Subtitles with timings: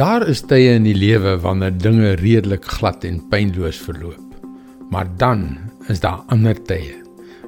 [0.00, 4.36] Daar is tye in die lewe wanneer dinge redelik glad en pynloos verloop.
[4.88, 5.42] Maar dan
[5.92, 6.94] is daar ander tye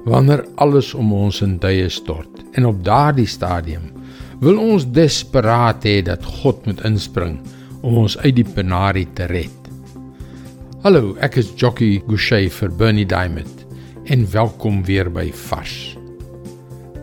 [0.05, 3.87] wanneer alles om ons in duie stort en op daardie stadium
[4.43, 7.39] wil ons desperaat hê dat God moet inspring
[7.81, 9.71] om ons uit die penarie te red.
[10.83, 13.65] Hallo, ek is Jockey Gouchee vir Bernie Diamond
[14.13, 15.95] en welkom weer by Vars.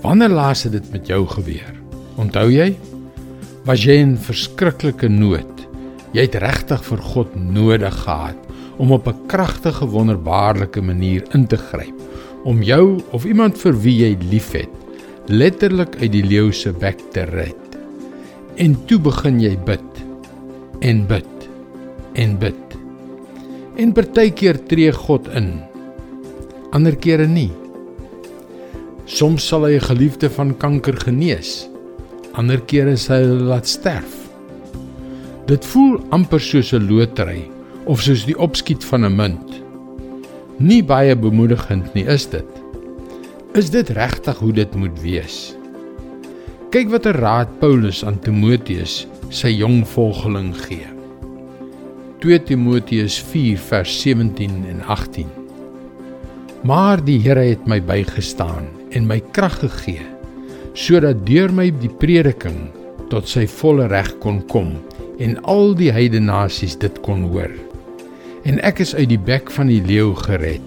[0.05, 1.75] Wanneer laas het dit met jou gebeur?
[2.21, 2.71] Onthou jy?
[3.65, 5.67] Was jy in verskriklike nood.
[6.16, 8.39] Jy het regtig vir God nodig gehad
[8.80, 11.95] om op 'n kragtige wonderbaarlike manier in te gryp
[12.45, 14.73] om jou of iemand vir wie jy liefhet
[15.29, 17.77] letterlik uit die leeu se bek te red.
[18.57, 20.05] En toe begin jy bid
[20.81, 21.48] en bid
[22.15, 22.77] en bid.
[23.77, 25.61] En partykeer tree God in.
[26.73, 27.51] Ander kere nie.
[29.05, 31.69] Soms sal hy 'n geliefde van kanker genees
[32.39, 34.16] ander kere sê hy laat sterf.
[35.51, 37.51] Dit voel amper soos 'n lotery
[37.86, 39.50] of soos die opskiet van 'n munt.
[40.58, 42.47] Nie baie bemoedigend nie, is dit?
[43.55, 45.56] Is dit regtig hoe dit moet wees?
[46.70, 50.86] Kyk watter raad Paulus aan Timoteus, sy jong volgeling gee.
[52.20, 55.27] 2 Timoteus 4 vers 17 en 18.
[56.62, 60.20] Maar die Here het my bygestaan en my krag gegee
[60.75, 62.69] sodat deur my die prediking
[63.11, 64.75] tot sy volle reg kon kom
[65.21, 67.53] en al die heidene nasies dit kon hoor.
[68.49, 70.65] En ek is uit die bek van die leeu gered.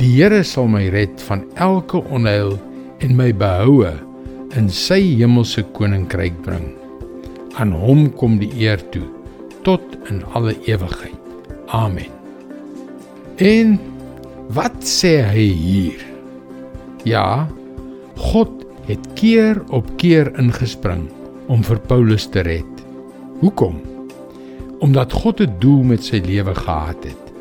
[0.00, 2.58] Die Here sal my red van elke onheil
[3.04, 3.94] en my behoue
[4.58, 6.72] in sy hemelse koninkryk bring.
[7.60, 9.06] Aan hom kom die eer toe
[9.64, 11.16] tot in alle ewigheid.
[11.72, 12.10] Amen.
[13.40, 13.78] En
[14.52, 16.00] wat sê hy hier?
[17.08, 17.48] Ja,
[18.18, 21.06] God het keer op keer ingespring
[21.46, 22.84] om vir Paulus te red.
[23.40, 23.80] Hoekom?
[24.82, 27.32] Omdat God 'n doel met sy lewe gehad het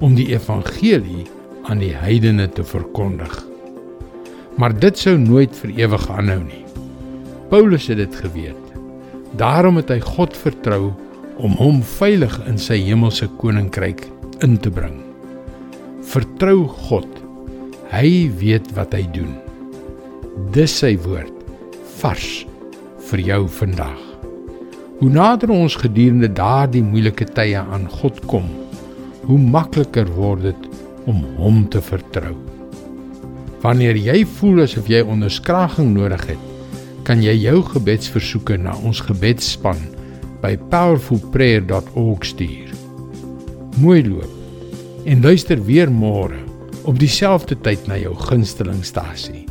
[0.00, 1.26] om die evangelie
[1.62, 3.46] aan die heidene te verkondig.
[4.56, 6.64] Maar dit sou nooit vir ewig aanhou nie.
[7.48, 8.64] Paulus het dit geweet.
[9.36, 10.92] Daarom het hy God vertrou
[11.36, 14.06] om hom veilig in sy hemelse koninkryk
[14.40, 14.98] in te bring.
[16.02, 17.08] Vertrou God.
[17.90, 19.47] Hy weet wat hy doen.
[20.38, 21.34] Dis sy woord
[21.98, 22.26] vars
[23.08, 23.98] vir jou vandag.
[25.00, 28.46] Hoe nader ons gedurende daardie moeilike tye aan God kom,
[29.26, 30.68] hoe makliker word dit
[31.10, 32.36] om hom te vertrou.
[33.64, 36.46] Wanneer jy voel asof jy onderskraging nodig het,
[37.02, 39.82] kan jy jou gebedsversoeke na ons gebedsspan
[40.38, 42.70] by powerfulprayer.org stuur.
[43.82, 46.38] Mooi loop en luister weer môre
[46.86, 49.48] op dieselfde tyd na jou gunstelingstasie.